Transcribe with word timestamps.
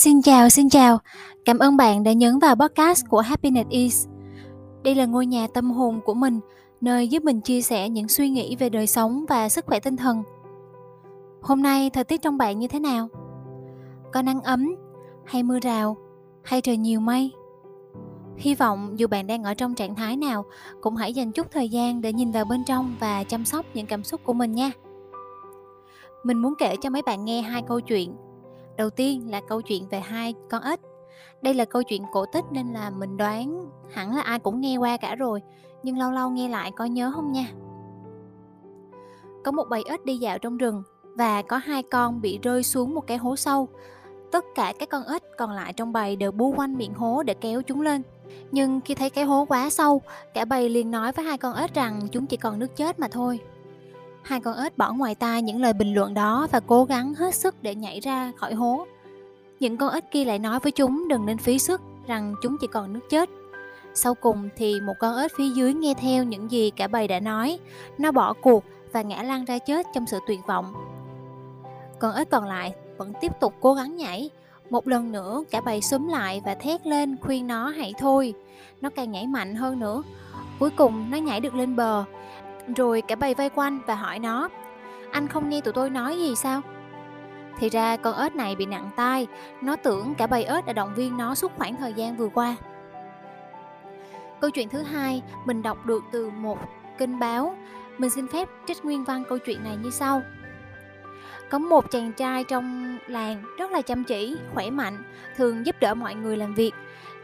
Xin 0.00 0.22
chào, 0.22 0.48
xin 0.48 0.68
chào. 0.68 0.98
Cảm 1.44 1.58
ơn 1.58 1.76
bạn 1.76 2.02
đã 2.02 2.12
nhấn 2.12 2.38
vào 2.38 2.56
podcast 2.56 3.04
của 3.08 3.20
Happiness 3.20 3.70
Is. 3.70 4.06
Đây 4.82 4.94
là 4.94 5.06
ngôi 5.06 5.26
nhà 5.26 5.46
tâm 5.54 5.70
hồn 5.70 6.00
của 6.04 6.14
mình, 6.14 6.40
nơi 6.80 7.08
giúp 7.08 7.24
mình 7.24 7.40
chia 7.40 7.62
sẻ 7.62 7.88
những 7.88 8.08
suy 8.08 8.28
nghĩ 8.28 8.56
về 8.56 8.68
đời 8.68 8.86
sống 8.86 9.24
và 9.28 9.48
sức 9.48 9.66
khỏe 9.66 9.80
tinh 9.80 9.96
thần. 9.96 10.22
Hôm 11.42 11.62
nay 11.62 11.90
thời 11.90 12.04
tiết 12.04 12.22
trong 12.22 12.38
bạn 12.38 12.58
như 12.58 12.68
thế 12.68 12.80
nào? 12.80 13.08
Có 14.12 14.22
nắng 14.22 14.42
ấm 14.42 14.74
hay 15.24 15.42
mưa 15.42 15.58
rào 15.62 15.96
hay 16.42 16.60
trời 16.60 16.76
nhiều 16.76 17.00
mây? 17.00 17.30
Hy 18.36 18.54
vọng 18.54 18.98
dù 18.98 19.06
bạn 19.06 19.26
đang 19.26 19.44
ở 19.44 19.54
trong 19.54 19.74
trạng 19.74 19.94
thái 19.94 20.16
nào 20.16 20.44
cũng 20.80 20.96
hãy 20.96 21.14
dành 21.14 21.32
chút 21.32 21.46
thời 21.50 21.68
gian 21.68 22.00
để 22.00 22.12
nhìn 22.12 22.32
vào 22.32 22.44
bên 22.44 22.64
trong 22.64 22.96
và 23.00 23.24
chăm 23.24 23.44
sóc 23.44 23.66
những 23.74 23.86
cảm 23.86 24.04
xúc 24.04 24.20
của 24.24 24.32
mình 24.32 24.52
nha. 24.52 24.72
Mình 26.24 26.38
muốn 26.38 26.54
kể 26.58 26.76
cho 26.80 26.90
mấy 26.90 27.02
bạn 27.02 27.24
nghe 27.24 27.42
hai 27.42 27.62
câu 27.62 27.80
chuyện 27.80 28.14
Đầu 28.80 28.90
tiên 28.90 29.30
là 29.30 29.40
câu 29.48 29.62
chuyện 29.62 29.88
về 29.88 30.00
hai 30.00 30.34
con 30.50 30.62
ếch. 30.62 30.80
Đây 31.42 31.54
là 31.54 31.64
câu 31.64 31.82
chuyện 31.82 32.02
cổ 32.12 32.24
tích 32.32 32.44
nên 32.50 32.72
là 32.72 32.90
mình 32.90 33.16
đoán 33.16 33.70
hẳn 33.90 34.16
là 34.16 34.22
ai 34.22 34.38
cũng 34.38 34.60
nghe 34.60 34.76
qua 34.76 34.96
cả 34.96 35.14
rồi, 35.14 35.42
nhưng 35.82 35.98
lâu 35.98 36.10
lâu 36.10 36.30
nghe 36.30 36.48
lại 36.48 36.72
có 36.76 36.84
nhớ 36.84 37.12
không 37.14 37.32
nha. 37.32 37.46
Có 39.44 39.52
một 39.52 39.64
bầy 39.68 39.82
ếch 39.86 40.04
đi 40.04 40.16
dạo 40.16 40.38
trong 40.38 40.56
rừng 40.56 40.82
và 41.02 41.42
có 41.42 41.56
hai 41.56 41.82
con 41.82 42.20
bị 42.20 42.38
rơi 42.42 42.62
xuống 42.62 42.94
một 42.94 43.06
cái 43.06 43.16
hố 43.16 43.36
sâu. 43.36 43.68
Tất 44.32 44.44
cả 44.54 44.72
các 44.78 44.88
con 44.88 45.02
ếch 45.04 45.22
còn 45.38 45.50
lại 45.50 45.72
trong 45.72 45.92
bầy 45.92 46.16
đều 46.16 46.32
bu 46.32 46.54
quanh 46.56 46.76
miệng 46.76 46.94
hố 46.94 47.22
để 47.22 47.34
kéo 47.34 47.62
chúng 47.62 47.80
lên. 47.80 48.02
Nhưng 48.50 48.80
khi 48.80 48.94
thấy 48.94 49.10
cái 49.10 49.24
hố 49.24 49.44
quá 49.48 49.70
sâu, 49.70 50.02
cả 50.34 50.44
bầy 50.44 50.68
liền 50.68 50.90
nói 50.90 51.12
với 51.12 51.24
hai 51.24 51.38
con 51.38 51.56
ếch 51.56 51.74
rằng 51.74 52.00
chúng 52.12 52.26
chỉ 52.26 52.36
còn 52.36 52.58
nước 52.58 52.76
chết 52.76 53.00
mà 53.00 53.08
thôi. 53.08 53.40
Hai 54.22 54.40
con 54.40 54.56
ếch 54.56 54.78
bỏ 54.78 54.92
ngoài 54.92 55.14
tai 55.14 55.42
những 55.42 55.60
lời 55.60 55.72
bình 55.72 55.94
luận 55.94 56.14
đó 56.14 56.46
và 56.52 56.60
cố 56.60 56.84
gắng 56.84 57.14
hết 57.14 57.34
sức 57.34 57.62
để 57.62 57.74
nhảy 57.74 58.00
ra 58.00 58.32
khỏi 58.36 58.54
hố. 58.54 58.86
Những 59.60 59.76
con 59.76 59.92
ếch 59.92 60.10
kia 60.10 60.24
lại 60.24 60.38
nói 60.38 60.58
với 60.62 60.72
chúng 60.72 61.08
đừng 61.08 61.26
nên 61.26 61.38
phí 61.38 61.58
sức, 61.58 61.80
rằng 62.06 62.34
chúng 62.42 62.56
chỉ 62.60 62.66
còn 62.66 62.92
nước 62.92 63.00
chết. 63.10 63.30
Sau 63.94 64.14
cùng 64.14 64.48
thì 64.56 64.80
một 64.80 64.94
con 64.98 65.16
ếch 65.16 65.32
phía 65.36 65.48
dưới 65.48 65.74
nghe 65.74 65.94
theo 65.94 66.24
những 66.24 66.50
gì 66.50 66.70
cả 66.70 66.88
bầy 66.88 67.08
đã 67.08 67.20
nói. 67.20 67.58
Nó 67.98 68.12
bỏ 68.12 68.32
cuộc 68.32 68.64
và 68.92 69.02
ngã 69.02 69.22
lăn 69.22 69.44
ra 69.44 69.58
chết 69.58 69.86
trong 69.94 70.06
sự 70.06 70.18
tuyệt 70.26 70.40
vọng. 70.46 70.74
Con 71.98 72.14
ếch 72.14 72.30
còn 72.30 72.44
lại 72.44 72.74
vẫn 72.96 73.12
tiếp 73.20 73.32
tục 73.40 73.54
cố 73.60 73.74
gắng 73.74 73.96
nhảy. 73.96 74.30
Một 74.70 74.88
lần 74.88 75.12
nữa 75.12 75.44
cả 75.50 75.60
bầy 75.60 75.80
xúm 75.80 76.08
lại 76.08 76.42
và 76.44 76.54
thét 76.54 76.86
lên 76.86 77.16
khuyên 77.20 77.46
nó 77.46 77.68
hãy 77.68 77.94
thôi. 77.98 78.34
Nó 78.80 78.90
càng 78.90 79.10
nhảy 79.10 79.26
mạnh 79.26 79.54
hơn 79.54 79.78
nữa. 79.80 80.02
Cuối 80.58 80.70
cùng 80.70 81.10
nó 81.10 81.16
nhảy 81.16 81.40
được 81.40 81.54
lên 81.54 81.76
bờ 81.76 82.04
rồi 82.76 83.02
cả 83.02 83.16
bầy 83.16 83.34
vây 83.34 83.48
quanh 83.48 83.80
và 83.86 83.94
hỏi 83.94 84.18
nó 84.18 84.48
Anh 85.12 85.28
không 85.28 85.48
nghe 85.48 85.60
tụi 85.60 85.72
tôi 85.72 85.90
nói 85.90 86.18
gì 86.18 86.36
sao? 86.36 86.60
Thì 87.58 87.68
ra 87.68 87.96
con 87.96 88.18
ếch 88.18 88.36
này 88.36 88.56
bị 88.56 88.66
nặng 88.66 88.90
tai 88.96 89.26
Nó 89.60 89.76
tưởng 89.76 90.14
cả 90.14 90.26
bầy 90.26 90.44
ếch 90.44 90.66
đã 90.66 90.72
động 90.72 90.94
viên 90.96 91.16
nó 91.16 91.34
suốt 91.34 91.52
khoảng 91.56 91.76
thời 91.76 91.92
gian 91.92 92.16
vừa 92.16 92.28
qua. 92.28 92.56
Câu 94.40 94.50
chuyện 94.50 94.68
thứ 94.68 94.82
hai 94.82 95.22
mình 95.44 95.62
đọc 95.62 95.86
được 95.86 96.02
từ 96.12 96.30
một 96.30 96.58
kênh 96.98 97.18
báo. 97.18 97.56
Mình 97.98 98.10
xin 98.10 98.28
phép 98.28 98.48
trích 98.66 98.84
nguyên 98.84 99.04
văn 99.04 99.24
câu 99.28 99.38
chuyện 99.38 99.64
này 99.64 99.76
như 99.76 99.90
sau. 99.90 100.22
Có 101.50 101.58
một 101.58 101.90
chàng 101.90 102.12
trai 102.12 102.44
trong 102.44 102.98
làng 103.06 103.42
rất 103.58 103.70
là 103.70 103.82
chăm 103.82 104.04
chỉ, 104.04 104.36
khỏe 104.54 104.70
mạnh 104.70 105.02
Thường 105.36 105.66
giúp 105.66 105.76
đỡ 105.80 105.94
mọi 105.94 106.14
người 106.14 106.36
làm 106.36 106.54
việc. 106.54 106.72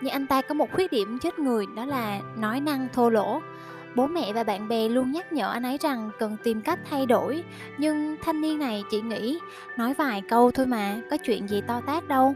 Nhưng 0.00 0.12
anh 0.12 0.26
ta 0.26 0.42
có 0.42 0.54
một 0.54 0.72
khuyết 0.72 0.92
điểm 0.92 1.18
chết 1.18 1.38
người 1.38 1.66
đó 1.76 1.84
là 1.84 2.20
nói 2.36 2.60
năng 2.60 2.88
thô 2.92 3.10
lỗ. 3.10 3.40
Bố 3.96 4.06
mẹ 4.06 4.32
và 4.32 4.44
bạn 4.44 4.68
bè 4.68 4.88
luôn 4.88 5.12
nhắc 5.12 5.32
nhở 5.32 5.50
anh 5.52 5.62
ấy 5.62 5.78
rằng 5.80 6.10
cần 6.18 6.36
tìm 6.42 6.60
cách 6.60 6.78
thay 6.90 7.06
đổi, 7.06 7.44
nhưng 7.78 8.16
thanh 8.22 8.40
niên 8.40 8.58
này 8.58 8.82
chỉ 8.90 9.00
nghĩ 9.00 9.38
nói 9.76 9.94
vài 9.94 10.22
câu 10.28 10.50
thôi 10.50 10.66
mà, 10.66 10.96
có 11.10 11.16
chuyện 11.16 11.48
gì 11.48 11.62
to 11.66 11.80
tát 11.86 12.08
đâu. 12.08 12.34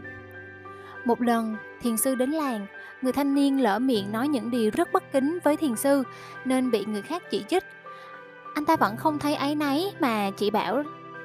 Một 1.05 1.21
lần, 1.21 1.55
thiền 1.81 1.97
sư 1.97 2.15
đến 2.15 2.31
làng, 2.31 2.67
người 3.01 3.13
thanh 3.13 3.35
niên 3.35 3.63
lỡ 3.63 3.79
miệng 3.79 4.11
nói 4.11 4.27
những 4.27 4.51
điều 4.51 4.71
rất 4.73 4.93
bất 4.93 5.11
kính 5.11 5.39
với 5.43 5.57
thiền 5.57 5.75
sư 5.75 6.03
nên 6.45 6.71
bị 6.71 6.85
người 6.85 7.01
khác 7.01 7.23
chỉ 7.31 7.43
trích. 7.47 7.63
Anh 8.53 8.65
ta 8.65 8.75
vẫn 8.75 8.97
không 8.97 9.19
thấy 9.19 9.35
áy 9.35 9.55
náy 9.55 9.93
mà 9.99 10.31
chỉ 10.37 10.49
bảo 10.49 10.83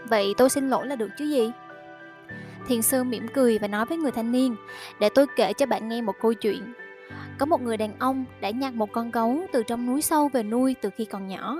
Vậy 0.08 0.34
tôi 0.36 0.50
xin 0.50 0.70
lỗi 0.70 0.86
là 0.86 0.96
được 0.96 1.10
chứ 1.18 1.24
gì? 1.24 1.50
Thiền 2.68 2.82
sư 2.82 3.04
mỉm 3.04 3.26
cười 3.34 3.58
và 3.58 3.68
nói 3.68 3.86
với 3.86 3.98
người 3.98 4.10
thanh 4.10 4.32
niên 4.32 4.56
Để 5.00 5.08
tôi 5.08 5.26
kể 5.36 5.52
cho 5.52 5.66
bạn 5.66 5.88
nghe 5.88 6.02
một 6.02 6.14
câu 6.20 6.34
chuyện 6.34 6.72
có 7.38 7.46
một 7.46 7.60
người 7.60 7.76
đàn 7.76 7.98
ông 7.98 8.24
đã 8.40 8.50
nhặt 8.50 8.74
một 8.74 8.92
con 8.92 9.10
gấu 9.10 9.38
từ 9.52 9.62
trong 9.62 9.86
núi 9.86 10.02
sâu 10.02 10.28
về 10.28 10.42
nuôi 10.42 10.76
từ 10.82 10.90
khi 10.90 11.04
còn 11.04 11.28
nhỏ. 11.28 11.56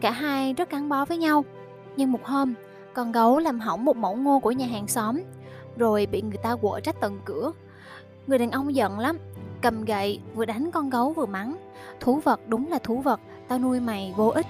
Cả 0.00 0.10
hai 0.10 0.52
rất 0.52 0.70
gắn 0.70 0.88
bó 0.88 1.04
với 1.04 1.18
nhau. 1.18 1.44
Nhưng 1.96 2.12
một 2.12 2.24
hôm, 2.24 2.54
con 2.94 3.12
gấu 3.12 3.38
làm 3.38 3.60
hỏng 3.60 3.84
một 3.84 3.96
mẫu 3.96 4.16
ngô 4.16 4.40
của 4.40 4.52
nhà 4.52 4.66
hàng 4.66 4.88
xóm, 4.88 5.20
rồi 5.76 6.06
bị 6.06 6.22
người 6.22 6.38
ta 6.42 6.56
quở 6.56 6.80
trách 6.80 7.00
tận 7.00 7.20
cửa. 7.24 7.52
Người 8.26 8.38
đàn 8.38 8.50
ông 8.50 8.74
giận 8.74 8.98
lắm, 8.98 9.18
cầm 9.62 9.84
gậy 9.84 10.20
vừa 10.34 10.44
đánh 10.44 10.70
con 10.70 10.90
gấu 10.90 11.12
vừa 11.12 11.26
mắng. 11.26 11.56
Thú 12.00 12.20
vật 12.24 12.40
đúng 12.48 12.70
là 12.70 12.78
thú 12.78 13.00
vật, 13.00 13.20
tao 13.48 13.58
nuôi 13.58 13.80
mày 13.80 14.14
vô 14.16 14.28
ích. 14.28 14.46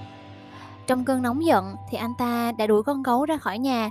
Trong 0.86 1.04
cơn 1.04 1.22
nóng 1.22 1.44
giận 1.44 1.74
thì 1.90 1.98
anh 1.98 2.12
ta 2.18 2.52
đã 2.58 2.66
đuổi 2.66 2.82
con 2.82 3.02
gấu 3.02 3.26
ra 3.26 3.36
khỏi 3.36 3.58
nhà. 3.58 3.90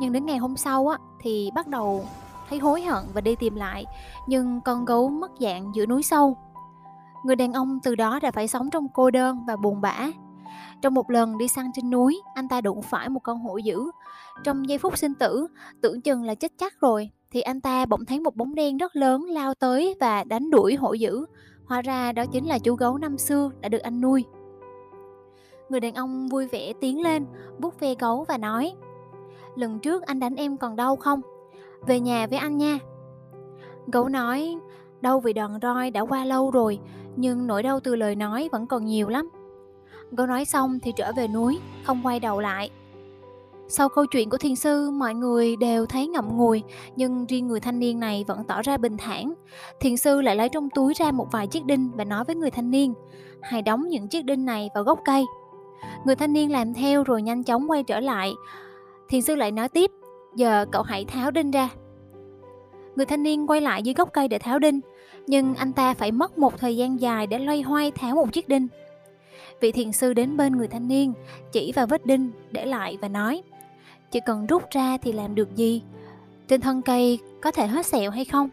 Nhưng 0.00 0.12
đến 0.12 0.26
ngày 0.26 0.38
hôm 0.38 0.56
sau 0.56 0.88
á, 0.88 0.98
thì 1.20 1.50
bắt 1.54 1.66
đầu 1.66 2.06
thấy 2.48 2.58
hối 2.58 2.82
hận 2.82 3.04
và 3.14 3.20
đi 3.20 3.34
tìm 3.34 3.54
lại, 3.54 3.84
nhưng 4.26 4.60
con 4.64 4.84
gấu 4.84 5.08
mất 5.08 5.30
dạng 5.40 5.72
giữa 5.74 5.86
núi 5.86 6.02
sâu. 6.02 6.36
Người 7.24 7.36
đàn 7.36 7.52
ông 7.52 7.78
từ 7.82 7.94
đó 7.94 8.18
đã 8.22 8.30
phải 8.30 8.48
sống 8.48 8.70
trong 8.70 8.88
cô 8.94 9.10
đơn 9.10 9.38
và 9.46 9.56
buồn 9.56 9.80
bã. 9.80 10.10
Trong 10.82 10.94
một 10.94 11.10
lần 11.10 11.38
đi 11.38 11.48
săn 11.48 11.66
trên 11.74 11.90
núi, 11.90 12.22
anh 12.34 12.48
ta 12.48 12.60
đụng 12.60 12.82
phải 12.82 13.08
một 13.08 13.20
con 13.22 13.38
hổ 13.38 13.56
dữ. 13.56 13.90
Trong 14.44 14.68
giây 14.68 14.78
phút 14.78 14.98
sinh 14.98 15.14
tử, 15.14 15.46
tưởng 15.82 16.00
chừng 16.00 16.22
là 16.22 16.34
chết 16.34 16.52
chắc 16.58 16.80
rồi, 16.80 17.10
thì 17.30 17.40
anh 17.40 17.60
ta 17.60 17.86
bỗng 17.86 18.04
thấy 18.04 18.20
một 18.20 18.36
bóng 18.36 18.54
đen 18.54 18.76
rất 18.76 18.96
lớn 18.96 19.24
lao 19.24 19.54
tới 19.54 19.96
và 20.00 20.24
đánh 20.24 20.50
đuổi 20.50 20.74
hổ 20.74 20.92
dữ. 20.92 21.26
Hóa 21.66 21.82
ra 21.82 22.12
đó 22.12 22.24
chính 22.32 22.46
là 22.46 22.58
chú 22.58 22.74
gấu 22.74 22.98
năm 22.98 23.18
xưa 23.18 23.50
đã 23.60 23.68
được 23.68 23.78
anh 23.78 24.00
nuôi. 24.00 24.24
Người 25.68 25.80
đàn 25.80 25.94
ông 25.94 26.28
vui 26.28 26.46
vẻ 26.46 26.72
tiến 26.80 27.02
lên, 27.02 27.26
vuốt 27.58 27.80
ve 27.80 27.94
gấu 27.94 28.24
và 28.28 28.38
nói 28.38 28.72
Lần 29.54 29.78
trước 29.78 30.02
anh 30.02 30.20
đánh 30.20 30.34
em 30.34 30.56
còn 30.56 30.76
đau 30.76 30.96
không? 30.96 31.20
Về 31.86 32.00
nhà 32.00 32.26
với 32.26 32.38
anh 32.38 32.56
nha. 32.56 32.78
Gấu 33.92 34.08
nói 34.08 34.56
đau 35.00 35.20
vì 35.20 35.32
đòn 35.32 35.50
roi 35.62 35.90
đã 35.90 36.00
qua 36.00 36.24
lâu 36.24 36.50
rồi, 36.50 36.78
nhưng 37.16 37.46
nỗi 37.46 37.62
đau 37.62 37.80
từ 37.80 37.96
lời 37.96 38.14
nói 38.14 38.48
vẫn 38.52 38.66
còn 38.66 38.84
nhiều 38.84 39.08
lắm. 39.08 39.30
Gấu 40.10 40.26
nói 40.26 40.44
xong 40.44 40.78
thì 40.82 40.92
trở 40.96 41.12
về 41.16 41.28
núi, 41.28 41.58
không 41.84 42.00
quay 42.04 42.20
đầu 42.20 42.40
lại. 42.40 42.70
Sau 43.68 43.88
câu 43.88 44.06
chuyện 44.06 44.30
của 44.30 44.36
thiền 44.36 44.56
sư, 44.56 44.90
mọi 44.90 45.14
người 45.14 45.56
đều 45.56 45.86
thấy 45.86 46.06
ngậm 46.06 46.36
ngùi, 46.36 46.62
nhưng 46.96 47.26
riêng 47.26 47.48
người 47.48 47.60
thanh 47.60 47.78
niên 47.78 48.00
này 48.00 48.24
vẫn 48.28 48.44
tỏ 48.44 48.62
ra 48.62 48.76
bình 48.76 48.96
thản. 48.96 49.34
Thiền 49.80 49.96
sư 49.96 50.20
lại 50.20 50.36
lấy 50.36 50.48
trong 50.48 50.70
túi 50.70 50.94
ra 50.94 51.12
một 51.12 51.32
vài 51.32 51.46
chiếc 51.46 51.64
đinh 51.64 51.90
và 51.94 52.04
nói 52.04 52.24
với 52.24 52.36
người 52.36 52.50
thanh 52.50 52.70
niên, 52.70 52.94
hãy 53.40 53.62
đóng 53.62 53.88
những 53.88 54.08
chiếc 54.08 54.24
đinh 54.24 54.44
này 54.44 54.70
vào 54.74 54.84
gốc 54.84 55.00
cây. 55.04 55.24
Người 56.04 56.16
thanh 56.16 56.32
niên 56.32 56.52
làm 56.52 56.74
theo 56.74 57.04
rồi 57.04 57.22
nhanh 57.22 57.44
chóng 57.44 57.70
quay 57.70 57.82
trở 57.82 58.00
lại. 58.00 58.32
Thiền 59.08 59.22
sư 59.22 59.34
lại 59.34 59.52
nói 59.52 59.68
tiếp 59.68 59.90
giờ 60.34 60.66
cậu 60.72 60.82
hãy 60.82 61.04
tháo 61.04 61.30
đinh 61.30 61.50
ra. 61.50 61.68
Người 62.96 63.06
thanh 63.06 63.22
niên 63.22 63.50
quay 63.50 63.60
lại 63.60 63.82
dưới 63.82 63.94
gốc 63.94 64.08
cây 64.12 64.28
để 64.28 64.38
tháo 64.38 64.58
đinh, 64.58 64.80
nhưng 65.26 65.54
anh 65.54 65.72
ta 65.72 65.94
phải 65.94 66.12
mất 66.12 66.38
một 66.38 66.58
thời 66.58 66.76
gian 66.76 67.00
dài 67.00 67.26
để 67.26 67.38
loay 67.38 67.62
hoay 67.62 67.90
tháo 67.90 68.14
một 68.14 68.32
chiếc 68.32 68.48
đinh. 68.48 68.68
Vị 69.60 69.72
thiền 69.72 69.92
sư 69.92 70.12
đến 70.12 70.36
bên 70.36 70.56
người 70.56 70.68
thanh 70.68 70.88
niên, 70.88 71.12
chỉ 71.52 71.72
vào 71.72 71.86
vết 71.86 72.06
đinh 72.06 72.30
để 72.50 72.66
lại 72.66 72.98
và 73.00 73.08
nói, 73.08 73.42
chỉ 74.10 74.20
cần 74.26 74.46
rút 74.46 74.62
ra 74.70 74.96
thì 75.02 75.12
làm 75.12 75.34
được 75.34 75.56
gì? 75.56 75.82
Trên 76.48 76.60
thân 76.60 76.82
cây 76.82 77.18
có 77.42 77.50
thể 77.50 77.66
hết 77.66 77.86
sẹo 77.86 78.10
hay 78.10 78.24
không? 78.24 78.48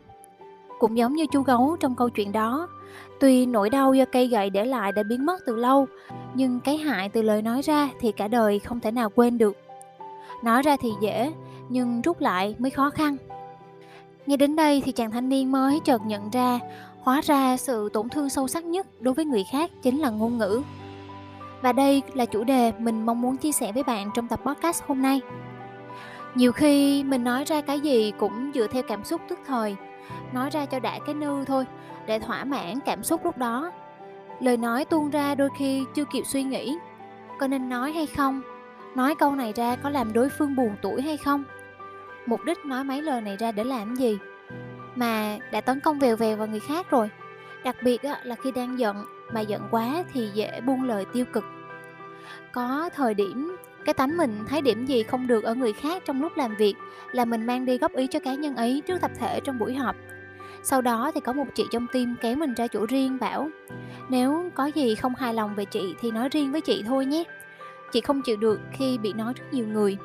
Cũng 0.80 0.98
giống 0.98 1.14
như 1.14 1.26
chú 1.32 1.42
gấu 1.42 1.78
trong 1.80 1.96
câu 1.96 2.10
chuyện 2.10 2.32
đó, 2.32 2.68
tuy 3.20 3.46
nỗi 3.46 3.70
đau 3.70 3.94
do 3.94 4.06
cây 4.12 4.28
gậy 4.28 4.50
để 4.50 4.66
lại 4.66 4.92
đã 4.92 5.04
biến 5.04 5.26
mất 5.26 5.42
từ 5.46 5.56
lâu, 5.56 5.88
nhưng 6.34 6.60
cái 6.60 6.78
hại 6.78 7.10
từ 7.10 7.22
lời 7.22 7.42
nói 7.42 7.62
ra 7.62 7.90
thì 8.00 8.12
cả 8.12 8.28
đời 8.28 8.60
không 8.60 8.80
thể 8.80 8.92
nào 8.92 9.10
quên 9.16 9.38
được. 9.38 9.58
Nói 10.44 10.62
ra 10.62 10.78
thì 10.82 10.90
dễ 11.02 11.32
nhưng 11.72 12.02
rút 12.02 12.20
lại 12.20 12.56
mới 12.60 12.72
khó 12.72 12.90
khăn. 12.90 13.18
Nghe 14.26 14.38
đến 14.38 14.56
đây 14.56 14.82
thì 14.86 14.92
chàng 14.92 15.12
thanh 15.12 15.30
niên 15.30 15.52
mới 15.52 15.80
chợt 15.80 16.02
nhận 16.06 16.30
ra, 16.30 16.60
hóa 17.02 17.22
ra 17.24 17.58
sự 17.58 17.90
tổn 17.94 18.10
thương 18.10 18.30
sâu 18.30 18.48
sắc 18.48 18.64
nhất 18.64 19.02
đối 19.02 19.14
với 19.14 19.26
người 19.26 19.44
khác 19.52 19.72
chính 19.82 20.00
là 20.00 20.10
ngôn 20.10 20.38
ngữ. 20.38 20.62
Và 21.62 21.74
đây 21.74 22.02
là 22.14 22.26
chủ 22.26 22.44
đề 22.44 22.72
mình 22.80 23.06
mong 23.06 23.22
muốn 23.22 23.38
chia 23.38 23.52
sẻ 23.52 23.72
với 23.72 23.84
bạn 23.84 24.12
trong 24.14 24.28
tập 24.28 24.42
podcast 24.46 24.84
hôm 24.88 25.02
nay. 25.02 25.22
Nhiều 26.36 26.52
khi 26.52 27.04
mình 27.04 27.24
nói 27.24 27.44
ra 27.44 27.62
cái 27.62 27.80
gì 27.80 28.12
cũng 28.20 28.52
dựa 28.56 28.68
theo 28.68 28.84
cảm 28.88 29.04
xúc 29.04 29.22
tức 29.30 29.40
thời, 29.48 29.76
nói 30.34 30.50
ra 30.50 30.66
cho 30.66 30.80
đã 30.80 31.00
cái 31.06 31.16
nư 31.16 31.46
thôi, 31.46 31.66
để 32.06 32.20
thỏa 32.20 32.44
mãn 32.44 32.80
cảm 32.86 33.04
xúc 33.04 33.26
lúc 33.26 33.38
đó. 33.38 33.72
Lời 34.40 34.58
nói 34.58 34.86
tuôn 34.86 35.10
ra 35.10 35.36
đôi 35.36 35.50
khi 35.58 35.86
chưa 35.96 36.06
kịp 36.14 36.24
suy 36.26 36.44
nghĩ, 36.44 36.78
có 37.40 37.48
nên 37.48 37.70
nói 37.70 37.92
hay 37.92 38.06
không? 38.06 38.42
Nói 38.96 39.16
câu 39.16 39.36
này 39.36 39.54
ra 39.56 39.76
có 39.76 39.90
làm 39.90 40.14
đối 40.14 40.30
phương 40.30 40.56
buồn 40.56 40.76
tuổi 40.82 41.02
hay 41.02 41.18
không? 41.18 41.44
Mục 42.26 42.44
đích 42.46 42.66
nói 42.66 42.84
mấy 42.84 43.02
lời 43.02 43.22
này 43.22 43.38
ra 43.38 43.52
để 43.52 43.64
làm 43.64 43.96
gì? 43.96 44.18
Mà 44.96 45.38
đã 45.52 45.62
tấn 45.62 45.80
công 45.80 46.00
vèo 46.00 46.16
vèo 46.16 46.38
vào 46.38 46.48
người 46.48 46.60
khác 46.60 46.90
rồi. 46.90 47.10
Đặc 47.64 47.76
biệt 47.84 48.02
là 48.24 48.36
khi 48.36 48.52
đang 48.52 48.80
giận, 48.80 49.06
mà 49.34 49.42
giận 49.42 49.62
quá 49.72 50.04
thì 50.14 50.30
dễ 50.34 50.62
buông 50.62 50.84
lời 50.84 51.06
tiêu 51.14 51.26
cực. 51.34 51.44
Có 52.52 52.90
thời 52.96 53.14
điểm, 53.14 53.56
cái 53.86 53.94
tánh 53.94 54.18
mình 54.18 54.44
thấy 54.48 54.62
điểm 54.62 54.86
gì 54.86 55.04
không 55.04 55.28
được 55.28 55.44
ở 55.44 55.56
người 55.56 55.74
khác 55.74 56.04
trong 56.06 56.22
lúc 56.22 56.38
làm 56.38 56.56
việc 56.56 56.76
là 57.12 57.26
mình 57.26 57.46
mang 57.46 57.66
đi 57.66 57.78
góp 57.78 57.94
ý 57.94 58.08
cho 58.08 58.20
cá 58.20 58.34
nhân 58.34 58.56
ấy 58.56 58.82
trước 58.88 59.02
tập 59.02 59.12
thể 59.20 59.40
trong 59.40 59.60
buổi 59.60 59.74
họp. 59.74 59.96
Sau 60.64 60.82
đó 60.82 61.12
thì 61.16 61.22
có 61.22 61.34
một 61.34 61.46
chị 61.56 61.66
trong 61.72 61.88
team 61.94 62.16
kéo 62.22 62.36
mình 62.36 62.54
ra 62.54 62.68
chỗ 62.68 62.86
riêng 62.86 63.18
bảo, 63.20 63.50
nếu 64.10 64.50
có 64.56 64.66
gì 64.66 64.96
không 64.96 65.16
hài 65.16 65.34
lòng 65.34 65.56
về 65.56 65.66
chị 65.66 65.96
thì 66.02 66.12
nói 66.12 66.30
riêng 66.30 66.52
với 66.52 66.62
chị 66.62 66.84
thôi 66.88 67.06
nhé. 67.06 67.24
Chị 67.92 68.02
không 68.02 68.22
chịu 68.22 68.38
được 68.38 68.60
khi 68.74 68.98
bị 68.98 69.14
nói 69.14 69.34
trước 69.34 69.44
nhiều 69.52 69.68
người 69.68 69.98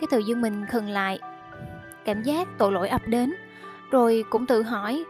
cái 0.00 0.08
tự 0.10 0.18
dưng 0.18 0.40
mình 0.40 0.66
khừng 0.66 0.88
lại, 0.88 1.18
cảm 2.04 2.22
giác 2.22 2.48
tội 2.58 2.72
lỗi 2.72 2.88
ập 2.88 3.02
đến, 3.06 3.34
rồi 3.90 4.24
cũng 4.30 4.46
tự 4.46 4.62
hỏi, 4.62 5.04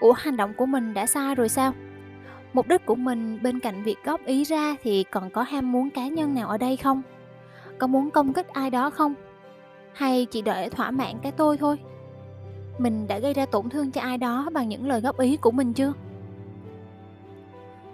ủa, 0.00 0.12
hành 0.12 0.36
động 0.36 0.54
của 0.54 0.66
mình 0.66 0.94
đã 0.94 1.06
sai 1.06 1.34
rồi 1.34 1.48
sao? 1.48 1.72
Mục 2.52 2.68
đích 2.68 2.86
của 2.86 2.94
mình 2.94 3.42
bên 3.42 3.60
cạnh 3.60 3.82
việc 3.82 3.96
góp 4.04 4.24
ý 4.26 4.44
ra 4.44 4.76
thì 4.82 5.04
còn 5.04 5.30
có 5.30 5.42
ham 5.42 5.72
muốn 5.72 5.90
cá 5.90 6.08
nhân 6.08 6.34
nào 6.34 6.48
ở 6.48 6.58
đây 6.58 6.76
không? 6.76 7.02
Có 7.78 7.86
muốn 7.86 8.10
công 8.10 8.32
kích 8.32 8.48
ai 8.48 8.70
đó 8.70 8.90
không? 8.90 9.14
Hay 9.92 10.26
chỉ 10.30 10.42
để 10.42 10.68
thỏa 10.68 10.90
mãn 10.90 11.14
cái 11.22 11.32
tôi 11.32 11.56
thôi? 11.56 11.78
Mình 12.78 13.06
đã 13.08 13.18
gây 13.18 13.34
ra 13.34 13.46
tổn 13.46 13.68
thương 13.68 13.90
cho 13.90 14.00
ai 14.00 14.18
đó 14.18 14.48
bằng 14.52 14.68
những 14.68 14.88
lời 14.88 15.00
góp 15.00 15.18
ý 15.18 15.36
của 15.36 15.50
mình 15.50 15.72
chưa? 15.72 15.92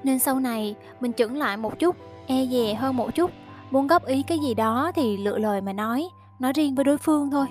Nên 0.03 0.19
sau 0.19 0.41
này, 0.41 0.75
mình 1.01 1.13
chững 1.13 1.37
lại 1.37 1.57
một 1.57 1.79
chút 1.79 1.97
e 2.27 2.47
dè 2.47 2.75
hơn 2.75 2.97
một 2.97 3.15
chút, 3.15 3.31
muốn 3.71 3.87
góp 3.87 4.07
ý 4.07 4.23
cái 4.23 4.39
gì 4.39 4.55
đó 4.55 4.93
thì 4.95 5.17
lựa 5.17 5.39
lời 5.39 5.61
mà 5.61 5.73
nói 5.73 6.09
nói 6.43 6.53
riêng 6.53 6.75
với 6.75 6.85
đối 6.85 6.99
phương 6.99 7.31
thôi. 7.31 7.47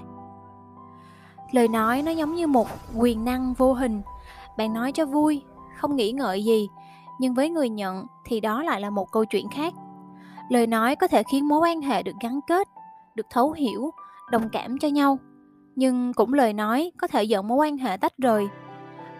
Lời 1.51 1.67
nói 1.67 2.01
nó 2.01 2.11
giống 2.11 2.35
như 2.35 2.47
một 2.47 2.67
quyền 2.95 3.25
năng 3.25 3.53
vô 3.53 3.73
hình. 3.73 4.01
Bạn 4.57 4.73
nói 4.73 4.91
cho 4.91 5.05
vui, 5.05 5.43
không 5.77 5.95
nghĩ 5.95 6.11
ngợi 6.11 6.43
gì, 6.43 6.69
nhưng 7.19 7.33
với 7.33 7.49
người 7.49 7.69
nhận 7.69 8.05
thì 8.25 8.39
đó 8.39 8.63
lại 8.63 8.81
là 8.81 8.89
một 8.89 9.11
câu 9.11 9.25
chuyện 9.25 9.49
khác. 9.49 9.73
Lời 10.49 10.67
nói 10.67 10.95
có 10.95 11.07
thể 11.07 11.23
khiến 11.31 11.47
mối 11.47 11.59
quan 11.59 11.81
hệ 11.81 12.03
được 12.03 12.15
gắn 12.21 12.39
kết, 12.47 12.67
được 13.15 13.25
thấu 13.29 13.51
hiểu, 13.51 13.91
đồng 14.31 14.49
cảm 14.49 14.79
cho 14.79 14.87
nhau, 14.87 15.17
nhưng 15.75 16.13
cũng 16.13 16.33
lời 16.33 16.53
nói 16.53 16.91
có 16.97 17.07
thể 17.07 17.23
dẫn 17.23 17.47
mối 17.47 17.57
quan 17.57 17.77
hệ 17.77 17.97
tách 17.97 18.17
rời. 18.17 18.47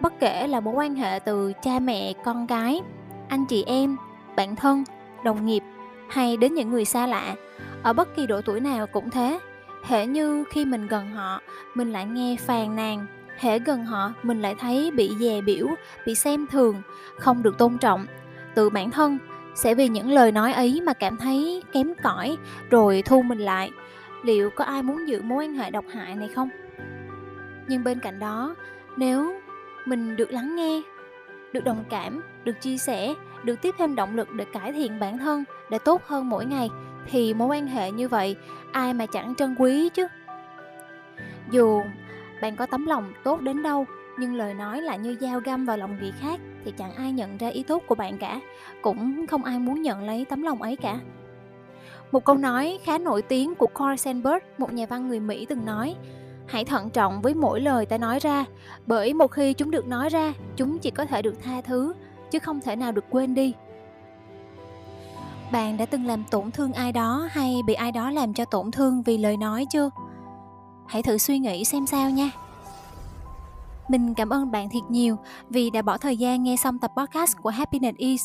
Bất 0.01 0.19
kể 0.19 0.47
là 0.47 0.59
mối 0.59 0.73
quan 0.73 0.95
hệ 0.95 1.19
từ 1.19 1.53
cha 1.61 1.79
mẹ, 1.79 2.13
con 2.23 2.47
cái 2.47 2.81
anh 3.29 3.45
chị 3.45 3.63
em, 3.63 3.97
bạn 4.35 4.55
thân, 4.55 4.83
đồng 5.23 5.45
nghiệp 5.45 5.63
hay 6.09 6.37
đến 6.37 6.53
những 6.53 6.69
người 6.69 6.85
xa 6.85 7.07
lạ, 7.07 7.35
ở 7.83 7.93
bất 7.93 8.15
kỳ 8.15 8.27
độ 8.27 8.41
tuổi 8.45 8.59
nào 8.59 8.87
cũng 8.87 9.09
thế 9.09 9.39
hễ 9.83 10.05
như 10.05 10.43
khi 10.49 10.65
mình 10.65 10.87
gần 10.87 11.11
họ, 11.11 11.41
mình 11.75 11.91
lại 11.91 12.05
nghe 12.05 12.35
phàn 12.39 12.75
nàn. 12.75 13.05
Hễ 13.37 13.59
gần 13.59 13.85
họ, 13.85 14.13
mình 14.23 14.41
lại 14.41 14.55
thấy 14.59 14.91
bị 14.91 15.11
dè 15.19 15.41
biểu 15.41 15.67
bị 16.05 16.15
xem 16.15 16.47
thường, 16.47 16.81
không 17.17 17.43
được 17.43 17.57
tôn 17.57 17.77
trọng. 17.77 18.05
Tự 18.55 18.69
bản 18.69 18.91
thân, 18.91 19.17
sẽ 19.55 19.75
vì 19.75 19.87
những 19.87 20.11
lời 20.11 20.31
nói 20.31 20.53
ấy 20.53 20.81
mà 20.83 20.93
cảm 20.93 21.17
thấy 21.17 21.63
kém 21.71 21.93
cỏi, 22.03 22.37
rồi 22.69 23.03
thu 23.05 23.21
mình 23.21 23.39
lại. 23.39 23.71
Liệu 24.23 24.49
có 24.49 24.65
ai 24.65 24.83
muốn 24.83 25.07
giữ 25.07 25.21
mối 25.21 25.43
quan 25.43 25.53
hệ 25.53 25.71
độc 25.71 25.85
hại 25.93 26.15
này 26.15 26.27
không? 26.27 26.49
Nhưng 27.67 27.83
bên 27.83 27.99
cạnh 27.99 28.19
đó, 28.19 28.55
nếu 28.97 29.35
mình 29.85 30.15
được 30.15 30.31
lắng 30.31 30.55
nghe, 30.55 30.81
được 31.53 31.63
đồng 31.63 31.83
cảm, 31.89 32.21
được 32.43 32.61
chia 32.61 32.77
sẻ, 32.77 33.13
được 33.43 33.61
tiếp 33.61 33.75
thêm 33.77 33.95
động 33.95 34.15
lực 34.15 34.31
để 34.31 34.45
cải 34.53 34.73
thiện 34.73 34.99
bản 34.99 35.17
thân, 35.17 35.43
để 35.69 35.77
tốt 35.77 36.01
hơn 36.05 36.29
mỗi 36.29 36.45
ngày 36.45 36.69
thì 37.07 37.33
mối 37.33 37.47
quan 37.47 37.67
hệ 37.67 37.91
như 37.91 38.07
vậy 38.07 38.35
ai 38.71 38.93
mà 38.93 39.05
chẳng 39.05 39.35
trân 39.35 39.55
quý 39.59 39.89
chứ 39.89 40.07
dù 41.51 41.81
bạn 42.41 42.55
có 42.55 42.65
tấm 42.65 42.85
lòng 42.85 43.13
tốt 43.23 43.41
đến 43.41 43.63
đâu 43.63 43.85
nhưng 44.19 44.35
lời 44.35 44.53
nói 44.53 44.81
lại 44.81 44.99
như 44.99 45.15
dao 45.21 45.39
găm 45.39 45.65
vào 45.65 45.77
lòng 45.77 45.97
người 45.99 46.11
khác 46.19 46.39
thì 46.65 46.73
chẳng 46.77 46.95
ai 46.95 47.11
nhận 47.11 47.37
ra 47.37 47.47
ý 47.47 47.63
tốt 47.63 47.83
của 47.87 47.95
bạn 47.95 48.17
cả 48.17 48.39
cũng 48.81 49.27
không 49.27 49.43
ai 49.43 49.59
muốn 49.59 49.81
nhận 49.81 50.03
lấy 50.03 50.25
tấm 50.25 50.41
lòng 50.41 50.61
ấy 50.61 50.75
cả 50.75 50.99
một 52.11 52.25
câu 52.25 52.37
nói 52.37 52.79
khá 52.83 52.97
nổi 52.97 53.21
tiếng 53.21 53.55
của 53.55 53.67
Carl 53.67 53.95
Sandburg, 53.95 54.39
một 54.57 54.73
nhà 54.73 54.85
văn 54.85 55.07
người 55.07 55.19
Mỹ 55.19 55.45
từng 55.45 55.65
nói 55.65 55.95
Hãy 56.51 56.65
thận 56.65 56.89
trọng 56.89 57.21
với 57.21 57.33
mỗi 57.33 57.61
lời 57.61 57.85
ta 57.85 57.97
nói 57.97 58.19
ra, 58.19 58.45
bởi 58.87 59.13
một 59.13 59.31
khi 59.31 59.53
chúng 59.53 59.71
được 59.71 59.87
nói 59.87 60.09
ra, 60.09 60.33
chúng 60.55 60.79
chỉ 60.79 60.91
có 60.91 61.05
thể 61.05 61.21
được 61.21 61.35
tha 61.43 61.61
thứ, 61.61 61.93
chứ 62.31 62.39
không 62.39 62.61
thể 62.61 62.75
nào 62.75 62.91
được 62.91 63.05
quên 63.09 63.35
đi. 63.35 63.53
Bạn 65.51 65.77
đã 65.77 65.85
từng 65.85 66.05
làm 66.05 66.23
tổn 66.23 66.51
thương 66.51 66.73
ai 66.73 66.91
đó 66.91 67.27
hay 67.31 67.55
bị 67.65 67.73
ai 67.73 67.91
đó 67.91 68.11
làm 68.11 68.33
cho 68.33 68.45
tổn 68.45 68.71
thương 68.71 69.03
vì 69.03 69.17
lời 69.17 69.37
nói 69.37 69.65
chưa? 69.71 69.89
Hãy 70.87 71.03
thử 71.03 71.17
suy 71.17 71.39
nghĩ 71.39 71.65
xem 71.65 71.87
sao 71.87 72.09
nha. 72.09 72.31
Mình 73.89 74.13
cảm 74.13 74.29
ơn 74.29 74.51
bạn 74.51 74.69
thiệt 74.69 74.83
nhiều 74.89 75.17
vì 75.49 75.69
đã 75.69 75.81
bỏ 75.81 75.97
thời 75.97 76.17
gian 76.17 76.43
nghe 76.43 76.55
xong 76.55 76.79
tập 76.79 76.91
podcast 76.97 77.37
của 77.41 77.49
Happiness 77.49 77.97
Is. 77.97 78.23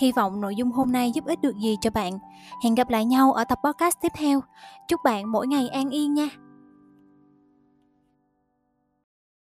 Hy 0.00 0.12
vọng 0.12 0.40
nội 0.40 0.56
dung 0.56 0.70
hôm 0.70 0.92
nay 0.92 1.10
giúp 1.10 1.24
ích 1.26 1.40
được 1.40 1.56
gì 1.56 1.76
cho 1.80 1.90
bạn. 1.90 2.18
Hẹn 2.64 2.74
gặp 2.74 2.90
lại 2.90 3.04
nhau 3.04 3.32
ở 3.32 3.44
tập 3.44 3.58
podcast 3.64 3.96
tiếp 4.00 4.12
theo. 4.16 4.40
Chúc 4.88 5.00
bạn 5.04 5.32
mỗi 5.32 5.46
ngày 5.46 5.68
an 5.68 5.90
yên 5.90 6.14
nha. 6.14 6.28